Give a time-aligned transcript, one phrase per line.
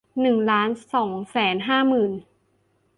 [0.21, 2.11] หนึ่งล้านสองแสนห้าหมื่น